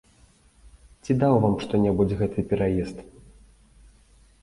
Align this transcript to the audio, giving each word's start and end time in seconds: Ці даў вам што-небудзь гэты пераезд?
Ці 1.03 1.11
даў 1.25 1.35
вам 1.45 1.53
што-небудзь 1.65 2.17
гэты 2.25 2.39
пераезд? 2.55 3.07